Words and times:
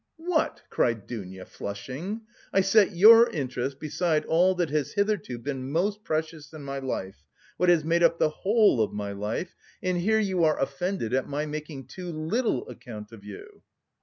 "What!" 0.17 0.63
cried 0.71 1.05
Dounia, 1.05 1.45
flushing. 1.45 2.21
"I 2.51 2.61
set 2.61 2.95
your 2.95 3.29
interest 3.29 3.79
beside 3.79 4.25
all 4.25 4.55
that 4.55 4.71
has 4.71 4.93
hitherto 4.93 5.37
been 5.37 5.69
most 5.71 6.03
precious 6.03 6.51
in 6.53 6.63
my 6.63 6.79
life, 6.79 7.23
what 7.57 7.69
has 7.69 7.85
made 7.85 8.01
up 8.01 8.17
the 8.17 8.29
whole 8.29 8.81
of 8.81 8.91
my 8.93 9.11
life, 9.11 9.55
and 9.83 9.99
here 9.99 10.17
you 10.17 10.43
are 10.43 10.59
offended 10.59 11.13
at 11.13 11.29
my 11.29 11.45
making 11.45 11.85
too 11.85 12.11
little 12.11 12.67
account 12.67 13.11
of 13.11 13.23
you." 13.23 13.61